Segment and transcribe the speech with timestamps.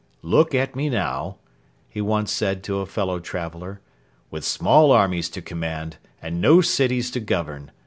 [0.23, 1.37] 'Look at me now,'
[1.87, 3.81] he once said to a fellow traveller,
[4.31, 7.69] 'with small armies to command and no cities to govern.